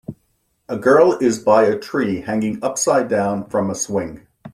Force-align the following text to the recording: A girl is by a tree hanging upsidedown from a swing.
A 0.67 0.79
girl 0.79 1.13
is 1.19 1.37
by 1.37 1.65
a 1.65 1.77
tree 1.77 2.21
hanging 2.21 2.59
upsidedown 2.61 3.51
from 3.51 3.69
a 3.69 3.75
swing. 3.75 4.25